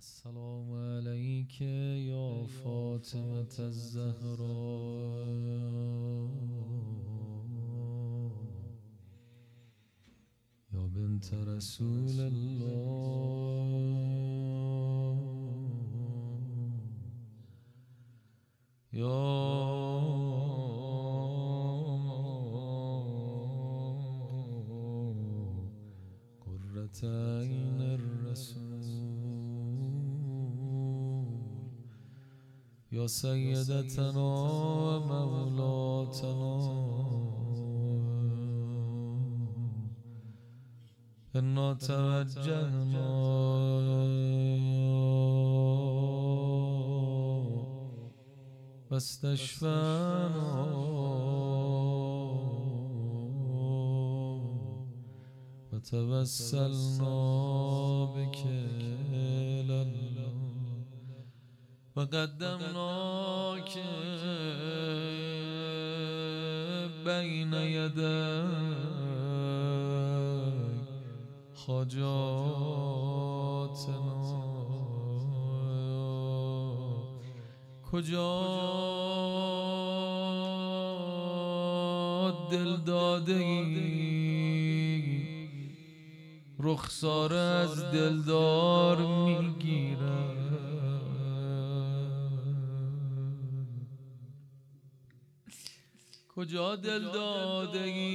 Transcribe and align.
السلام 0.00 0.68
عليك 0.72 1.60
يا 1.60 2.46
فاطمة 2.46 3.54
الزهراء. 3.58 4.40
يا 10.72 10.86
بنت 10.86 11.34
رسول 11.34 12.20
الله. 12.32 12.80
يا 18.92 19.50
قرة 26.40 27.00
عين 27.04 27.80
الرسول. 27.80 28.69
يا 33.00 33.06
سيدتنا 33.06 34.28
ومولاتنا 35.00 36.54
إنا 41.36 41.74
توجهنا. 41.74 43.10
واستشفانا. 48.90 50.40
وتوسلنا 55.72 57.14
بك. 58.04 58.38
إلى 58.46 58.80
الله 58.80 59.09
وقدمناك 61.96 63.72
بين 67.04 67.54
يدي 67.54 68.30
حاجاتنا 71.66 72.80
کجا 77.92 78.30
دل 82.50 82.76
داده 82.76 83.34
ای؟ 83.34 84.30
رخسار 86.60 87.34
از 87.34 87.84
دلدار 87.92 88.98
می‌گیرد 89.26 90.39
کجا 96.36 96.76
دل 96.76 97.02
داده 97.02 97.82
ای 97.82 98.10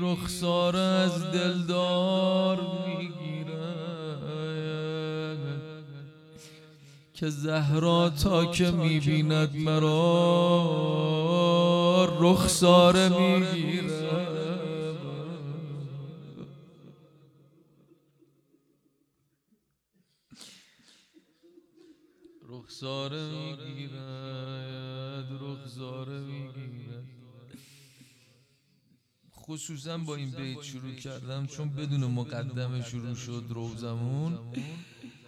رخسار 0.00 0.76
از 0.76 1.24
دلدار 1.32 2.60
می‌گیرد. 2.86 3.12
که 7.14 7.28
زهرا 7.28 8.10
تا 8.10 8.46
که 8.46 8.70
می‌بیند 8.70 9.56
مرا 9.56 9.98
رخسار 12.20 13.08
می‌گیرد. 13.08 14.02
رخساره 22.48 23.21
خصوصا 29.52 29.98
با 29.98 30.14
این 30.14 30.30
بیت 30.30 30.62
شروع 30.62 30.94
کردم 30.94 31.46
چون 31.46 31.68
بدون 31.68 32.04
مقدمه 32.04 32.82
شروع 32.82 33.14
شد 33.14 33.44
روزمون. 33.48 34.38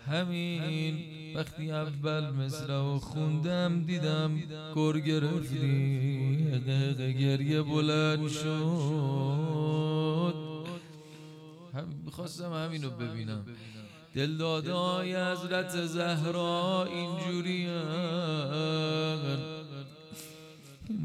همین. 0.07 0.99
وقتی 1.37 1.71
اول 1.71 2.31
مثل 2.31 2.71
و 2.71 2.99
خوندم 2.99 3.83
دیدم 3.83 4.37
گر 4.77 4.99
گرفتی. 4.99 6.37
دقیقه 6.67 7.13
گریه 7.13 7.63
بلند 7.63 8.29
شد. 8.29 8.75
هم 11.75 12.11
خواستم 12.11 12.53
همینو 12.53 12.91
ببینم. 12.91 13.47
دلدادای 14.15 15.17
حضرت 15.17 15.87
زهرا 15.87 16.85
اینجوری 16.85 17.67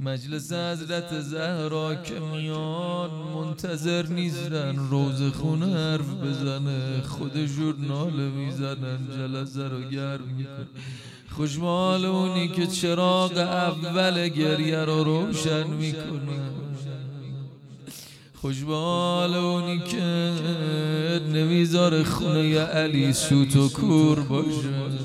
مجلس 0.03 0.53
حضرت 0.53 1.21
زهرا 1.21 1.95
که 1.95 2.19
میان 2.19 3.09
منتظر 3.35 4.05
نیستن. 4.05 4.75
روز 4.89 5.21
خونه 5.33 5.65
حرف 5.65 6.13
بزنه 6.13 7.01
خود 7.01 7.45
ژورنال 7.45 8.13
می‌زنن 8.13 8.99
جلسه 9.17 9.67
رو 9.67 9.81
گرم 9.81 10.27
میکن 10.37 10.67
خوشمال 11.29 12.05
اونی 12.05 12.47
که 12.47 12.67
چراغ 12.67 13.37
اول 13.37 14.27
گریه 14.27 14.79
رو 14.79 15.03
روشن 15.03 15.67
می‌کنه. 15.67 16.39
خوشبال 18.35 19.35
اونی 19.35 19.79
که 19.79 20.33
نمی‌ذاره 21.33 22.03
خونه 22.03 22.59
علی 22.59 23.13
سوت 23.13 23.55
و 23.55 23.69
کور 23.69 24.19
باشه. 24.19 24.98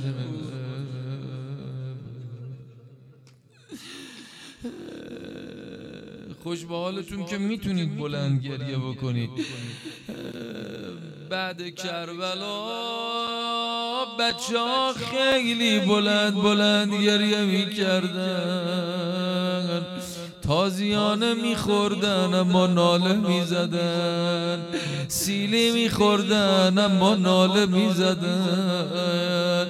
خوش 6.44 6.64
به 6.64 6.74
حالتون 6.74 7.24
که 7.24 7.38
می‌تونید 7.38 7.96
بلند 7.96 8.42
گریه 8.42 8.78
بکنید. 8.78 9.30
بعد 11.30 11.74
کربلا 11.74 12.64
بچه 14.18 14.58
ها 14.58 14.92
خیلی 14.92 15.80
بلند 15.80 16.34
بلند 16.34 16.94
گریه 16.94 17.40
می‌کردن. 17.40 18.84
تازیانه 20.42 21.34
میخوردن 21.34 22.34
اما 22.34 22.66
ناله 22.66 23.12
می‌زدن. 23.12 24.62
سیلی 25.08 25.72
میخوردن 25.72 26.78
اما 26.78 27.14
ناله 27.14 27.66
می‌زدن. 27.66 29.66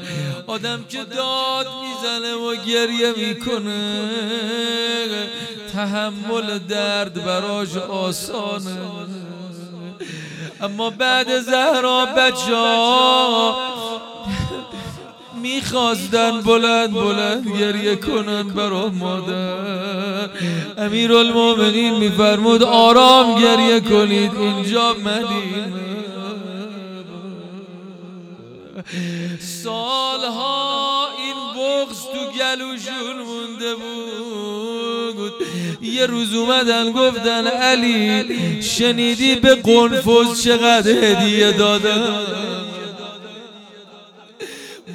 آدم 0.46 0.84
که 0.88 1.04
داد 1.04 1.66
می‌زنه 1.66 2.34
و 2.34 2.56
گریه 2.66 3.12
می‌کنه. 3.16 4.10
تحمل 5.74 6.58
درد 6.68 7.24
براش 7.24 7.76
آسانه. 7.76 8.76
اما 10.62 10.90
بعد 10.90 11.40
زهرا 11.40 12.06
بچه 12.06 12.56
ها 12.56 13.56
می‌خواستن 15.42 16.40
بلند 16.40 16.92
بلند 16.92 17.48
گریه 17.58 17.96
کنن 17.96 18.42
برا 18.42 18.88
مادر. 18.88 20.28
امیر 20.78 21.12
المومنین 21.12 21.94
میفرمود 21.98 22.62
آرام 22.62 23.40
گریه 23.40 23.80
کنید 23.80 24.34
اینجا 24.34 24.94
مدینه. 24.94 25.72
سالها 29.40 31.08
این 31.18 31.34
بغز 31.56 32.02
تو 32.02 32.38
گلوشون 32.38 33.18
مونده 33.26 33.74
بود. 33.74 35.32
یه 35.82 36.06
روز 36.06 36.34
اومدن 36.34 36.92
گفتن 36.92 37.46
علی 37.46 38.62
شنیدی 38.62 39.34
به 39.34 39.54
قنفوز 39.54 40.42
چقدر 40.42 40.90
هدیه 40.90 41.52
دادن؟ 41.52 42.26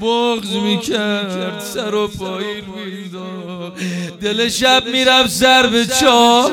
بغز 0.02 0.52
می‌کرد 0.56 1.60
سر 1.60 1.96
و 1.96 2.08
پایین 2.08 2.66
می‌داد. 2.66 3.74
دل 4.22 4.50
شب 4.50 4.84
می‌رفت 4.86 5.30
سر 5.30 5.68
به 5.68 5.86
چاه 5.86 6.52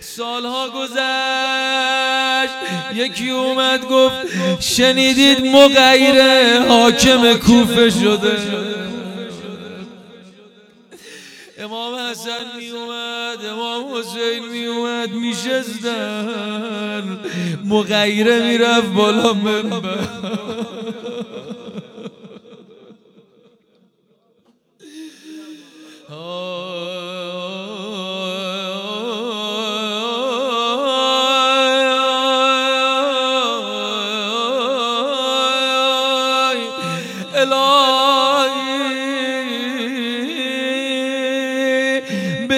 سالها 0.00 0.68
گذشت. 0.68 1.71
یکی 2.94 3.30
اومد 3.30 3.88
گفت 3.88 4.14
شنیدید 4.60 5.46
مغیر 5.46 6.58
حاکم 6.58 7.34
کوفه 7.34 7.90
شده. 7.90 8.38
امام 11.58 11.94
حسن 11.94 12.56
می 12.58 12.68
اومد 12.68 13.46
امام 13.50 13.94
حسین 13.94 14.48
می 14.52 14.66
اومد 14.66 15.10
می 15.10 15.34
شستن 15.34 17.18
مغیره 17.64 18.50
می 18.50 18.58
رفت 18.58 18.88
بالا 18.88 19.32
منبر. 19.32 19.98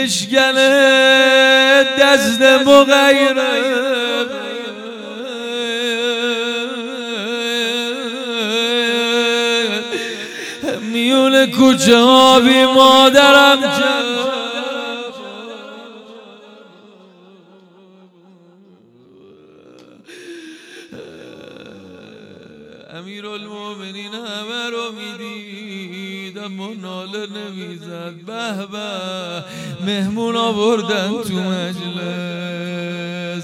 بشکنه 0.04 1.84
دست 2.00 2.42
مغیره. 2.42 3.74
میون 10.80 11.46
کوچه 11.46 11.98
ها 11.98 12.40
بی 12.40 12.64
مادرم 12.64 13.58
امیر 13.62 14.13
اما 26.44 26.68
ناله 26.82 27.18
نمی‌زد. 27.18 28.14
به 28.26 28.66
به. 28.72 28.88
مهمون 29.86 30.36
آوردن 30.36 31.08
تو 31.08 31.34
مجلس. 31.34 31.84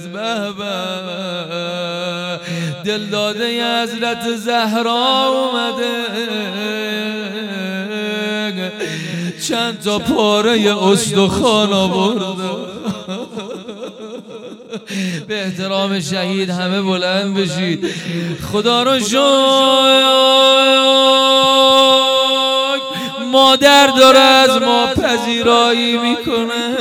به 0.07 0.53
به. 0.59 0.75
دلداده 2.85 3.83
حضرت 3.83 4.37
زهرا 4.37 5.27
اومده. 5.27 6.05
چند 9.49 9.81
تا 9.81 9.99
پاره 9.99 10.77
استخوان 10.85 11.73
آورده. 11.73 12.71
به 15.29 15.45
احترام 15.45 16.01
شهید 16.01 16.51
همه 16.51 16.83
بلند 16.83 17.35
بشید. 17.37 17.87
خدا 18.53 18.83
رو 18.83 19.01
شد 19.01 20.40
مادر 23.51 23.87
داره 23.87 24.19
از 24.19 24.63
ما 24.63 24.87
پذیرایی 24.87 25.99
می‌کنه. 25.99 26.77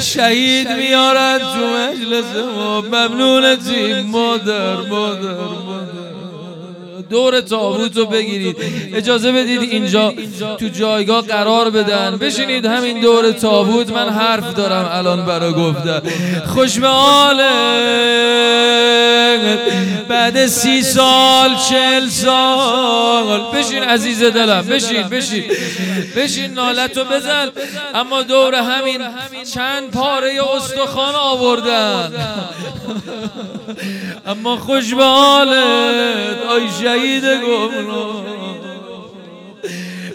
شهید 0.00 0.68
میارد 0.68 1.40
تو 1.40 1.66
مجلس 1.66 2.36
ما. 2.56 2.80
ممنونتیم 2.80 4.00
مادر 4.00 4.76
مادر 4.76 5.30
مادر. 5.30 5.69
دور 7.10 7.40
تابوت 7.40 7.96
رو 7.96 8.06
بگیرید. 8.06 8.56
اجازه 8.94 9.32
بدید 9.32 9.62
اینجا 9.62 10.14
تو 10.58 10.68
جایگاه 10.68 11.26
قرار 11.26 11.70
بدن. 11.70 12.16
بشینید 12.16 12.66
همین 12.66 13.00
دور 13.00 13.32
تابوت. 13.32 13.90
من 13.90 14.08
حرف 14.08 14.54
دارم 14.54 14.90
الان 14.92 15.26
برا 15.26 15.52
گفتن. 15.52 16.02
خوش 16.46 16.78
به 16.78 16.88
بعد 20.08 20.46
سی 20.46 20.82
سال 20.82 21.50
چل 21.68 22.08
سال. 22.08 23.40
بشین 23.54 23.82
عزیز 23.82 24.22
دلم. 24.22 24.62
بشین 24.62 25.02
بشین. 25.02 25.44
بشین 26.16 26.54
نالتو 26.54 27.04
بزن. 27.04 27.48
اما 27.94 28.22
دور 28.22 28.54
همین 28.54 29.00
چند 29.54 29.90
پاره 29.90 30.40
استخوان 30.56 31.14
آوردن. 31.14 32.12
اما 34.26 34.56
خوش 34.56 34.94
به 34.94 35.04
حالت 35.04 36.42
آی 36.48 36.68
شهید 36.82 37.24
گمنام 37.24 38.24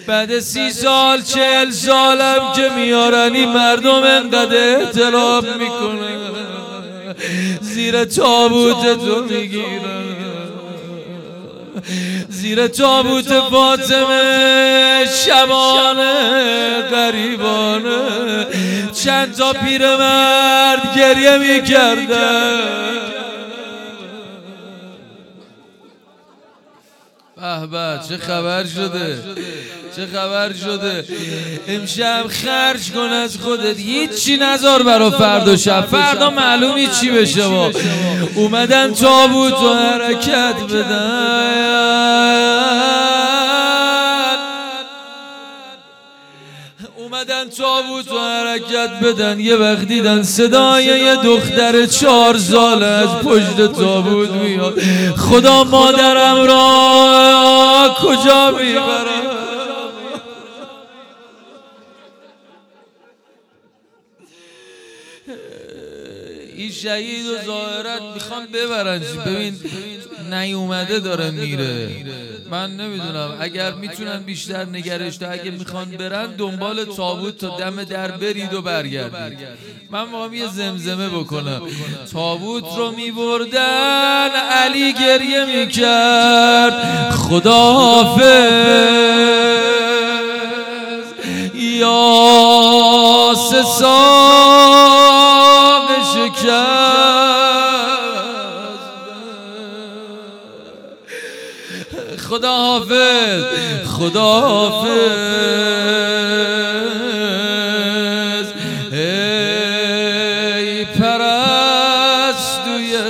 بعد 0.08 0.40
سی 0.40 0.72
سال 0.72 1.22
چهل 1.22 1.72
سالم 1.72 2.54
که 2.56 2.70
میارنی 2.76 3.46
مردم 3.46 4.04
انقدر 4.04 4.78
احترام 4.78 5.44
می‌کنه 5.60 6.18
زیر 7.62 8.04
تابوت 8.04 8.98
تو 9.06 9.24
می‌گیرن. 9.24 10.05
زیر 12.30 12.68
تابوت 12.68 13.40
فاطمه 13.52 15.06
شبانه 15.26 16.14
غریبانه 16.92 18.48
چند 19.04 19.36
تا 19.36 19.54
پیرمرد 19.54 20.96
گریه 20.98 21.38
می‌کردن 21.38 23.15
به 27.72 28.00
چه 28.10 28.18
خبر 28.18 28.66
شده؟ 28.66 29.20
چه 29.96 30.08
خبر 30.14 30.54
شده؟ 30.54 31.06
امشب 31.68 32.24
خرج 32.28 32.92
کن 32.92 33.00
از 33.00 33.38
خودت. 33.38 33.78
هیچی 33.78 34.38
نزار 34.38 34.84
برا 34.84 35.12
فردا 35.12 35.58
شب. 35.58 35.86
فردا 35.86 36.30
معلومی 36.30 36.88
چی 36.88 37.12
بشه 37.12 37.48
با؟ 37.48 37.72
اومدن 38.36 38.94
تابوت 38.94 39.62
و 39.62 39.74
حرکت 39.74 40.56
بدن. 40.74 42.06
اومدن 46.98 47.50
تابوت 47.50 48.12
و 48.12 48.20
حرکت 48.20 48.90
بدن. 49.04 49.40
یه 49.40 49.56
وقت 49.56 49.88
دیدن 49.88 50.24
صدای 50.24 50.86
یه 50.86 51.16
دختر 51.16 51.86
چهار 51.86 52.38
سال 52.38 52.84
از 52.84 53.10
پشت 53.10 53.58
تابوت 53.58 54.30
میاد. 54.30 54.80
خدا 55.18 55.64
مادرم 55.64 56.36
را 56.36 56.85
کجا 58.52 58.86
می‌برم 58.86 59.15
این 66.66 66.74
شهید 66.74 67.26
و 67.26 67.46
ظاهرت 67.46 68.02
می‌خوان 68.14 68.46
ببرن. 68.54 69.02
ببین 69.26 69.60
نیومده 70.32 71.00
داره 71.00 71.32
میره. 71.32 71.90
من 72.52 72.72
نمی‌دونم. 72.72 73.38
اگر 73.40 73.72
می‌تونن 73.72 74.20
بیشتر 74.20 74.66
نگرش 74.66 75.18
تا 75.18 75.30
اگه 75.30 75.52
می‌خوان 75.52 75.86
برن 75.86 76.36
دنبال 76.38 76.86
تابوت 76.86 77.38
تا 77.38 77.58
دم 77.58 77.84
در 77.84 78.12
برید 78.12 78.54
و 78.54 78.62
برگردید. 78.62 79.38
من 79.90 80.04
می‌خوام 80.04 80.34
یه 80.34 80.48
زمزمه 80.48 81.10
بکنم. 81.10 81.62
تابوت 82.12 82.78
رو 82.78 82.92
میبردن 82.92 84.30
علی 84.30 84.94
گریه 84.94 85.46
می‌کرد. 85.46 87.12
خدا 87.12 87.74
حافظ 87.74 88.26
یا 91.56 93.34
سه 93.52 93.64
خدا 102.30 102.58
حافظ 102.58 103.44
خدا 103.98 104.42
حافظ 104.42 105.16
ای 108.92 110.86
پرستوی 110.86 111.34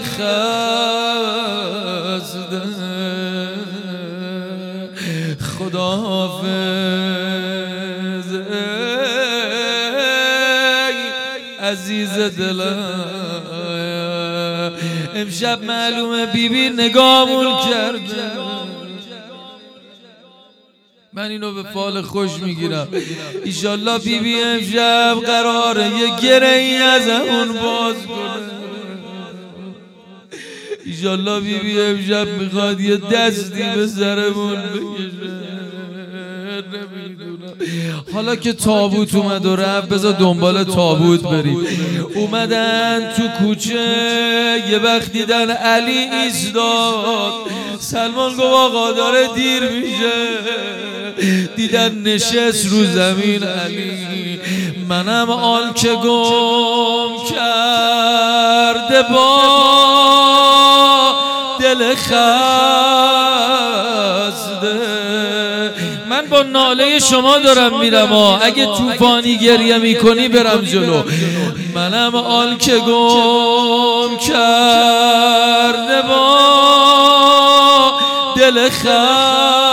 خزده 0.02 0.26
خدا 5.60 5.90
حافظ 5.96 6.46
ای 10.90 10.96
عزیز 11.60 12.14
دلم 12.20 13.16
امشب 15.16 15.64
معلومه 15.64 16.26
بیبی 16.26 16.70
نگامون 16.70 17.46
کرده. 17.70 18.45
من 21.16 21.30
اینو 21.32 21.54
به 21.54 21.64
فال 21.64 22.02
خوش 22.02 22.32
می‌گیرم. 22.42 22.88
ایشالله 23.46 23.98
بی 24.00 24.20
بی 24.20 24.42
امشب 24.42 25.18
قراره 25.26 25.86
یه 25.86 26.16
گره 26.22 26.48
ای 26.48 26.78
از 26.78 27.08
اون 27.08 27.48
باز 27.48 27.96
کنه. 27.96 28.56
ایشالله 30.86 31.40
بی 31.40 31.60
بی 31.60 31.82
امشب 31.82 32.28
می‌خواد 32.28 32.82
یه 32.82 32.98
دستی 32.98 33.64
به 33.76 33.88
سرمون 33.88 34.56
بکشه. 34.56 35.36
حالا 38.14 38.36
که 38.36 38.54
تابوت 38.54 39.16
اومد 39.16 39.46
و 39.46 39.56
رفت 39.56 39.90
بذار 39.90 40.14
دنبال 40.14 40.64
تابوت 40.64 41.22
بریم. 41.22 41.66
اومدن 42.16 43.14
تو 43.18 43.28
کوچه 43.28 44.64
یه 44.72 44.78
وقت 44.78 45.12
دیدن 45.12 45.52
علی 45.52 45.98
ایستاد 45.98 47.34
سلمان 47.80 48.32
گفت 48.32 48.42
آقا 48.42 48.92
داره 48.92 49.28
دیر 49.36 49.64
میشه. 49.70 50.75
دیدن 51.56 52.02
نشست 52.06 52.66
رو 52.66 52.86
زمین 52.86 53.44
علی. 53.44 54.40
منم 54.90 55.30
آن 55.30 55.74
که 55.74 55.94
گم 55.94 57.10
کرده 57.30 59.02
با 59.14 59.38
دل 61.60 61.96
خسته 61.96 62.16
من 66.10 66.26
با 66.30 66.42
ناله 66.42 67.00
شما 67.00 67.38
دارم 67.38 67.80
میرم 67.80 68.08
ها 68.08 68.38
اگه 68.38 68.66
توفانی 68.66 69.38
گریه 69.38 69.78
می‌کنی 69.78 70.28
برم 70.28 70.62
جلو. 70.62 71.04
منم 71.76 72.16
آن 72.16 72.58
که 72.58 72.78
گم 72.78 74.18
کرده 74.18 76.02
با 76.08 76.40
دل 78.36 78.70
خسته 78.70 79.65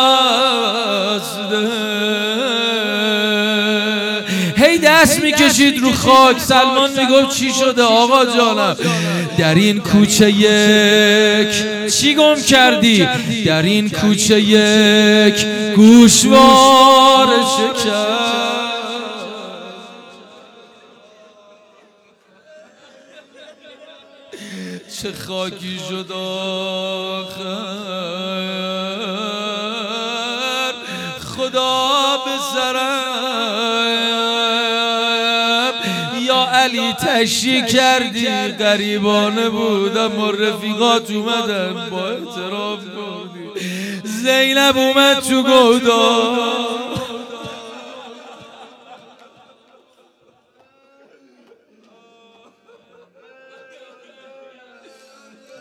می‌کشید 5.53 5.79
رو 5.79 5.93
خاک. 5.93 6.39
سلمان 6.39 6.91
می‌گفت 6.91 7.37
چی 7.37 7.53
شده؟ 7.53 7.83
آقا 7.83 8.25
جانم 8.25 8.77
در 9.39 9.55
این 9.55 9.81
کوچه 9.81 10.31
یک 10.31 11.49
چی 11.93 12.15
گم 12.15 12.43
کردی؟ 12.43 13.09
در 13.47 13.63
این 13.63 13.91
کوچه 13.91 14.41
یک 14.41 15.47
گوشوار 15.77 17.29
شکر 17.57 17.93
چه 25.03 25.13
خاکی 25.27 25.79
شد 25.89 26.13
آخر؟ 26.13 27.43
خدا 31.37 32.17
به 32.25 32.31
سرم. 32.55 34.12
یا 36.33 36.49
علی 36.53 36.93
تشی 36.93 37.63
کردی. 37.67 38.27
قریبانه 38.59 39.49
بودم 39.49 40.19
و 40.19 40.33
رفیقات 40.33 41.11
اومدن 41.11 41.91
با 41.91 42.09
اعتراف 42.09 42.81
کردی. 42.85 43.61
زینب 44.05 44.77
اومد 44.77 45.21
تو 45.21 45.43
گودار 45.43 46.93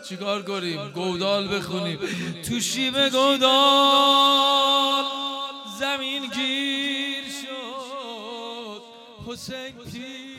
چیکار 0.08 0.42
کنیم؟ 0.42 0.88
گودال 0.94 1.48
بخونیم. 1.48 1.98
تو 2.48 2.60
شیب 2.60 3.08
گودال 3.08 5.04
زمین 5.80 6.22
گیر 6.22 7.24
شد. 7.24 8.82
حسین 9.26 9.72
پیر. 9.92 10.31